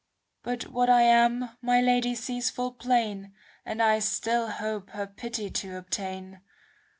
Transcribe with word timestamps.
But 0.41 0.63
what 0.65 0.89
I 0.89 1.03
am 1.03 1.51
my 1.61 1.79
Lady 1.79 2.15
sees 2.15 2.49
full 2.49 2.71
plain, 2.71 3.35
And 3.63 3.83
I 3.83 3.99
still 3.99 4.47
hope 4.49 4.89
her 4.89 5.05
pity 5.05 5.51
to 5.51 5.77
obtain. 5.77 6.41